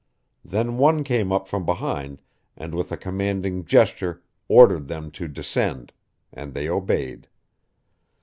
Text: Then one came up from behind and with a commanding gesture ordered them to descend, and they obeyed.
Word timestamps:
Then 0.43 0.77
one 0.77 1.03
came 1.03 1.31
up 1.31 1.47
from 1.47 1.63
behind 1.63 2.23
and 2.57 2.73
with 2.73 2.91
a 2.91 2.97
commanding 2.97 3.65
gesture 3.65 4.23
ordered 4.47 4.87
them 4.87 5.11
to 5.11 5.27
descend, 5.27 5.93
and 6.33 6.55
they 6.55 6.67
obeyed. 6.67 7.27